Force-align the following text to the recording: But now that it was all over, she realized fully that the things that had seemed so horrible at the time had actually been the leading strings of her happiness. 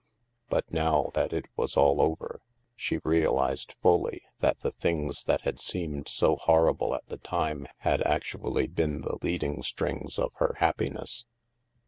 But 0.49 0.71
now 0.73 1.11
that 1.13 1.31
it 1.31 1.45
was 1.55 1.77
all 1.77 2.01
over, 2.01 2.41
she 2.75 2.97
realized 3.03 3.75
fully 3.83 4.23
that 4.39 4.61
the 4.61 4.71
things 4.71 5.25
that 5.25 5.41
had 5.41 5.59
seemed 5.59 6.07
so 6.07 6.37
horrible 6.37 6.95
at 6.95 7.05
the 7.05 7.17
time 7.19 7.67
had 7.77 8.01
actually 8.01 8.65
been 8.65 9.01
the 9.01 9.19
leading 9.21 9.61
strings 9.61 10.17
of 10.17 10.31
her 10.37 10.55
happiness. 10.57 11.25